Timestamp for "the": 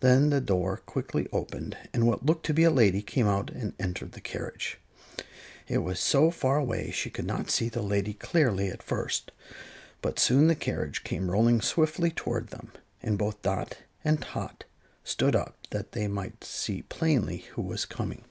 0.30-0.40, 4.12-4.20, 7.68-7.82, 10.46-10.54